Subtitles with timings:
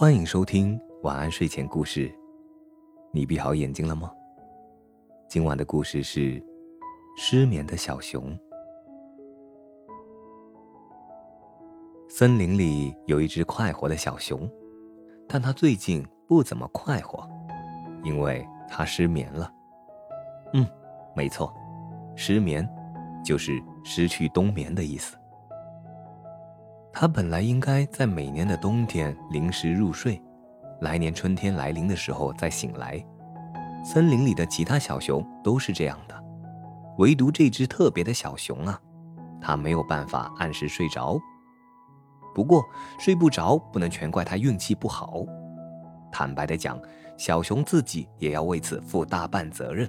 [0.00, 2.08] 欢迎收听晚安睡前故事。
[3.10, 4.12] 你闭好眼睛了吗？
[5.28, 6.40] 今晚的故事是
[7.16, 8.38] 失眠的小熊。
[12.08, 14.48] 森林里有一只快活的小熊，
[15.26, 17.28] 但它最近不怎么快活，
[18.04, 19.52] 因为它失眠了。
[20.52, 20.64] 嗯，
[21.12, 21.52] 没错，
[22.14, 22.64] 失眠
[23.24, 25.16] 就是失去冬眠的意思。
[27.00, 30.20] 他本来应该在每年的冬天临时入睡，
[30.80, 33.00] 来年春天来临的时候再醒来。
[33.84, 36.24] 森林里的其他小熊都是这样的，
[36.96, 38.80] 唯独这只特别的小熊啊，
[39.40, 41.16] 它没有办法按时睡着。
[42.34, 42.64] 不过
[42.98, 45.24] 睡不着不能全怪它运气不好，
[46.10, 46.76] 坦白的讲，
[47.16, 49.88] 小熊自己也要为此负大半责任。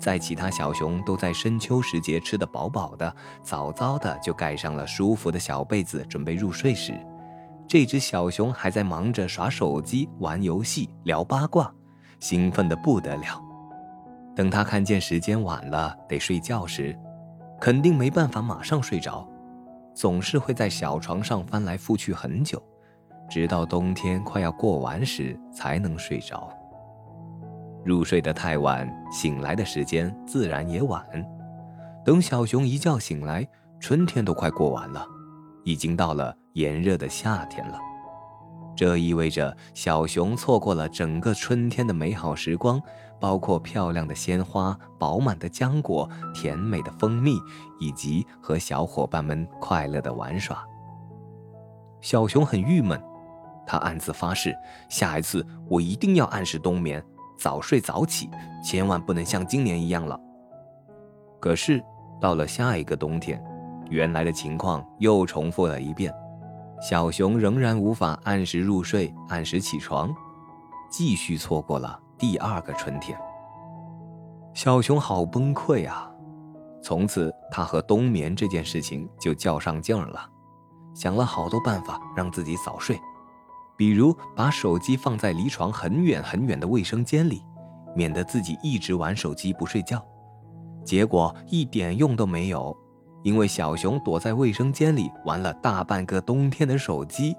[0.00, 6.98] 在其他小熊都在深秋时节吃得饱饱的，早早的就盖上了舒服的小被子，准备入睡时，
[7.68, 11.70] 这只小熊还在忙着耍手机、玩游戏、聊八卦，
[12.18, 13.40] 兴奋的不得了。
[14.34, 16.98] 等他看见时间晚了，得睡觉时，
[17.60, 19.28] 肯定没办法马上睡着，
[19.94, 22.62] 总是会在小床上翻来覆去很久，
[23.28, 26.50] 直到冬天快要过完时才能睡着。
[27.84, 31.04] 入睡得太晚，醒来的时间自然也晚。
[32.04, 33.46] 等小熊一觉醒来，
[33.78, 35.06] 春天都快过完了，
[35.64, 37.78] 已经到了炎热的夏天了。
[38.76, 42.80] 这意味着小熊错过了整个春天的美好时光，
[43.20, 47.38] 包括漂亮的鲜花、饱满的浆果、甜美的蜂蜜，
[47.78, 50.64] 以及和小伙伴们快乐的玩耍。
[52.00, 52.98] 小熊很郁闷，
[53.66, 54.56] 他暗自发誓：
[54.88, 57.04] 下一次我一定要按时冬眠。
[57.40, 58.28] 早睡早起，
[58.62, 60.20] 千万不能像今年一样了。
[61.40, 61.82] 可是
[62.20, 63.42] 到了下一个冬天，
[63.88, 66.12] 原来的情况又重复了一遍，
[66.82, 70.14] 小熊仍然无法按时入睡、按时起床，
[70.90, 73.18] 继续错过了第二个春天。
[74.52, 76.10] 小熊好崩溃啊！
[76.82, 80.28] 从此，他和冬眠这件事情就较上劲儿了，
[80.94, 83.00] 想了好多办法让自己早睡。
[83.80, 87.42] 比如把手机放在离床很远很远的卫生间里，
[87.96, 90.04] 免得自己一直玩手机不睡觉。
[90.84, 92.76] 结果一点用都没有，
[93.22, 97.34] 因为小熊躲在卫生间里玩了大半个冬天的手机，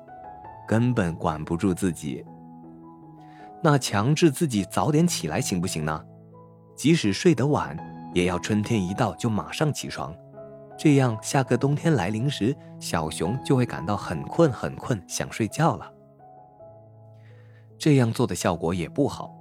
[0.68, 2.25] 根本管不住自己。
[3.62, 6.03] 那强制自己早点起来行不行呢？
[6.75, 7.78] 即使睡得晚，
[8.16, 10.12] 也要春天一到就马上起床，
[10.75, 15.88] 这样下个冬天来临时，小熊就会感到很困很困，想睡觉了。
[17.81, 19.34] 这样做的效果也不好，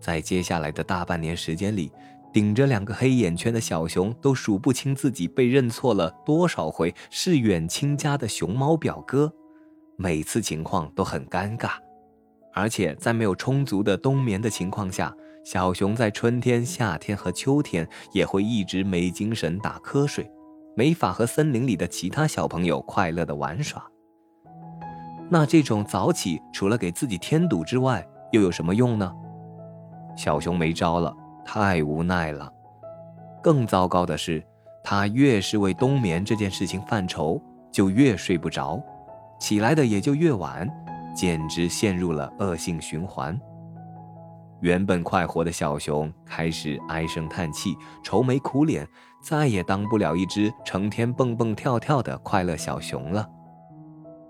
[0.00, 1.92] 在接下来的大半年时间里，
[2.32, 9.32] 顶着两个黑眼圈的小熊都数不清自己被认错了多少回是远亲家的熊猫表哥，
[9.96, 11.74] 每次情况都很尴尬，
[12.52, 15.14] 而且在没有充足的冬眠的情况下，
[15.44, 20.28] 小熊在春天、夏天和秋天也会一直没精神打瞌睡，
[20.76, 23.91] 没法和森林里的其他小朋友快乐的玩耍。
[25.32, 29.10] 那这种早起除了给自己添堵之外，又有什么用呢？
[30.14, 31.10] 小熊没招了，
[31.42, 32.52] 太无奈了。
[33.42, 34.44] 更糟糕的是，
[34.84, 38.78] 他越是为冬眠这件事情犯愁，就越睡不着，
[39.40, 40.68] 起来的也就越晚，
[41.16, 43.40] 简直陷入了恶性循环。
[44.60, 48.86] 原本快活的小熊开始唉声叹气、愁眉苦脸，
[49.22, 53.26] 再也当不了一只成天蹦蹦跳跳的快乐小熊了。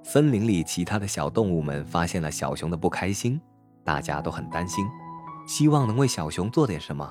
[0.02, 3.40] 森林里其他的小动物们发现了小熊的不开心，
[3.84, 4.84] 大家都很担心，
[5.46, 7.10] 希望能为小熊做点什么。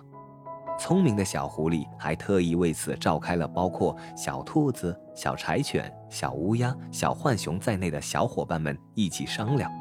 [0.77, 9.71] 聪明的小狐狸还特意为此召开了包括小兔子、小柴犬、小乌鸦、小浣熊在内的小伙伴们一起商量。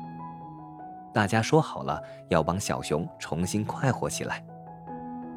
[1.13, 4.45] 大家说好了要帮小熊重新快活起来，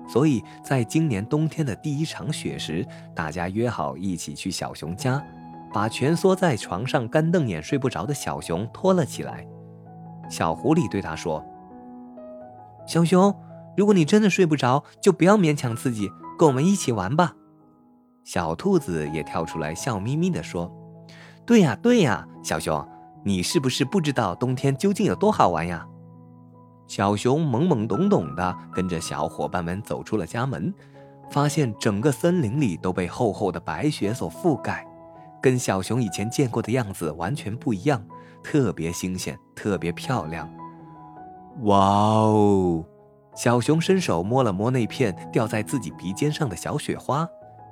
[0.07, 2.85] 所以在今年冬天的第一场雪时，
[3.15, 5.25] 大家约好一起去小熊家。
[5.73, 9.45] 把蜷缩在床上干瞪眼睡不着的小熊拖了起来。
[10.29, 11.43] 小狐狸对他说
[12.87, 13.35] ：“小熊，
[13.75, 17.33] 如果你真的睡不着，就不要勉强自己，跟我们一起玩吧。”
[18.23, 20.71] 小兔子也跳出来笑眯眯地说
[21.45, 22.87] ：“对呀，对呀，小熊，
[23.25, 25.85] 你是不是不知道冬天究竟有多好玩呀？”
[26.87, 30.73] 小熊懵懵懂懂地跟着小伙伴们走出了家门，
[31.29, 34.87] 发现整个森林里都被厚厚的白雪所覆盖。
[35.43, 38.01] 跟小熊以前见过的样子完全不一样，
[38.41, 40.49] 特别新鲜，特别漂亮。
[41.63, 42.85] 哇哦！
[43.35, 47.27] 小熊伸手摸了摸那片掉在自己鼻尖上的小雪花，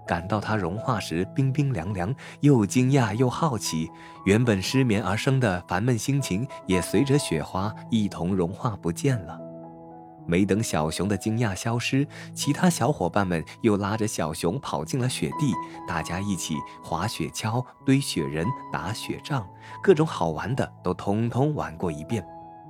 [0.05, 3.89] 感到它融化时冰冰凉凉，又惊讶又好奇。
[4.25, 9.39] 原本失眠而生的烦闷心情也随着雪花一同融化不见了。
[10.31, 15.53] 没等小熊的惊讶消失，其他小伙伴们又拉着小熊跑进了雪地，
[15.85, 19.45] 大家一起滑雪橇、堆雪人、打雪仗，
[19.83, 22.25] 各种好玩的都通通玩过一遍，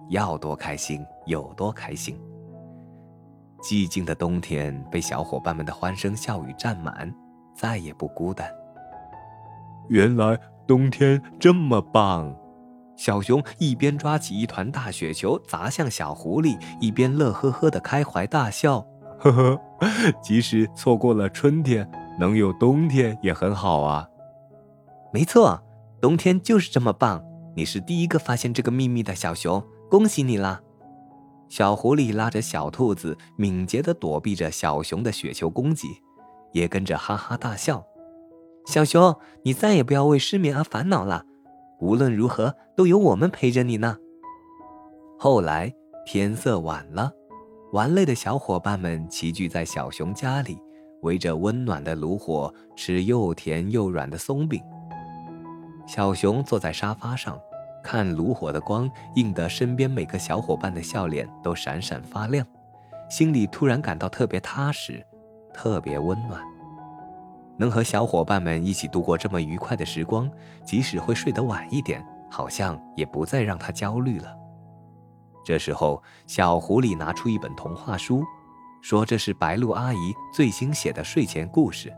[0.10, 2.19] 要多开心有多开心。
[3.62, 7.13] 寂静的冬天被小伙伴们的欢声笑语占满，
[7.56, 8.52] 再也不孤单。
[9.88, 10.36] 原来
[10.66, 12.36] 冬天这么棒！
[13.01, 18.86] 小熊一边抓起一团大雪球砸向小狐狸，一边乐呵呵的开怀大笑。
[19.18, 19.59] 呵呵，
[20.21, 21.89] 即使错过了春天，
[22.19, 24.07] 能有冬天也很好啊。
[25.12, 25.63] 没错，
[26.00, 27.24] 冬天就是这么棒。
[27.56, 30.62] 你是第一个发现这个秘密的小熊，恭喜你啦！
[31.50, 35.88] 小狐狸拉着小兔子，敏捷地躲避着小熊的雪球攻击，
[36.51, 37.83] 也跟着哈哈大笑。
[38.68, 41.25] 小熊，你再也不要为失眠而烦恼了，
[41.81, 43.98] 无论如何都有我们陪着你呢。
[45.19, 45.74] 后来
[46.06, 47.12] 天色晚了，
[47.74, 50.57] 玩累的小伙伴们齐聚在小熊家里，
[51.01, 54.62] 围着温暖的炉火吃又甜又软的松饼。
[55.86, 57.38] 小熊坐在沙发上。
[57.84, 62.45] 看炉火的光映得身边每个小伙伴的笑脸都闪闪发亮，
[63.10, 65.04] 心里突然感到特别踏实，
[65.51, 66.39] 特别温暖。
[67.62, 70.28] 能和小伙伴们一起度过这么愉快的时光，
[70.66, 74.36] 即使会睡得晚一点，好像也不再让他焦虑了。
[75.46, 78.24] 这时候，小狐狸拿出一本童话书，
[78.81, 81.94] 说：“这是白鹿阿姨最新写的睡前故事，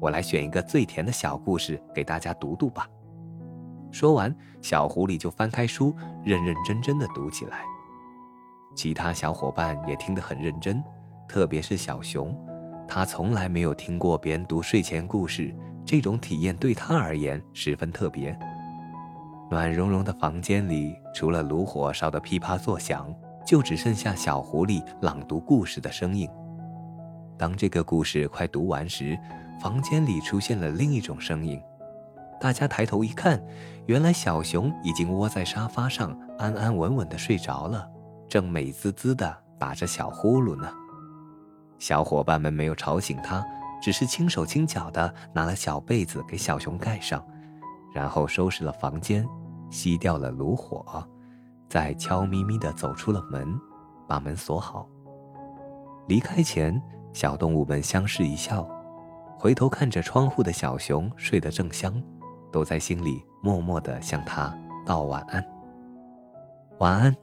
[0.00, 2.88] 我来选一个最甜的小故事给大家读读吧。”
[3.92, 7.58] 说完，小狐狸就翻开书，认认真真的读起来。
[8.74, 10.82] 其他小伙伴也听得很认真，
[11.28, 12.34] 特别是小熊，
[12.86, 15.54] 他从来没有听过别人读睡前故事，
[15.84, 18.38] 这种体验对他而言十分特别。
[19.50, 23.14] 暖融融的房间里，除了炉火烧得噼啪作响，
[23.46, 26.28] 就只剩下小狐狸朗读故事的声音。
[27.36, 29.18] 当这个故事快读完时，
[29.60, 31.60] 房间里出现了另一种声音。
[32.40, 33.42] 大家抬头一看，
[33.86, 37.88] 原来小熊已经窝在沙发上，安安稳稳地睡着了，
[38.28, 40.70] 正美滋滋地打着小呼噜呢。
[41.84, 43.44] 小伙伴们没有吵醒他，
[43.78, 47.22] 只是轻手轻脚地拿了小被子给小熊盖上，
[47.92, 49.28] 然后收拾了房间，
[49.70, 51.06] 熄掉了炉火，
[51.68, 53.46] 再悄咪咪地走出了门，
[54.08, 54.88] 把门锁好。
[56.08, 56.82] 离开前，
[57.12, 58.66] 小动物们相视一笑，
[59.38, 62.02] 回头看着窗户的小熊睡得正香。
[62.50, 65.44] 都在心里默默的向他道晚安。
[66.78, 67.14] 晚安，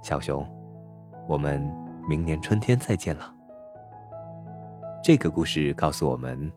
[0.00, 0.46] 小熊，
[1.26, 1.60] 我们
[2.08, 3.35] 明年春天再见了。
[5.06, 6.52] 这个故事告诉我们，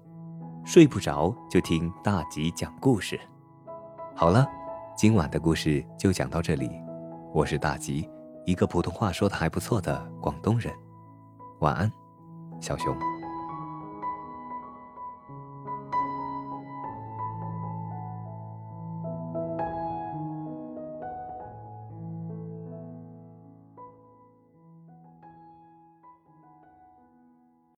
[0.65, 3.15] 睡不着就听大吉讲故事。
[4.15, 4.43] 好了，
[4.97, 6.67] 今晚的故事就讲到这里。
[7.31, 8.09] 我是大吉，
[8.47, 10.73] 一个普通话说的还不错的广东人。
[11.59, 11.91] 晚安，
[12.59, 13.19] 小熊。